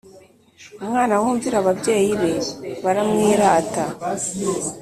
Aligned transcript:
umwana 0.83 1.13
wumvira 1.21 1.55
ababyeyi 1.59 2.11
be 2.21 2.33
baramwirata 2.83 3.83